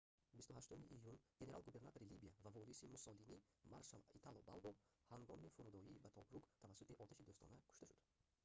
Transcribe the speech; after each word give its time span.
28 0.33 0.95
июн 0.99 1.17
генерал-губернатори 1.39 2.07
либия 2.11 2.33
ва 2.43 2.49
вориси 2.55 2.89
муссолинӣ 2.93 3.37
маршал 3.73 4.01
итало 4.17 4.39
балбо 4.47 4.71
ҳангоми 5.13 5.53
фурудойӣ 5.55 5.93
ба 6.03 6.09
тобрук 6.17 6.45
тавассути 6.61 6.95
оташи 7.03 7.23
дӯстона 7.27 7.57
кушта 7.63 7.83
шуд 7.87 7.91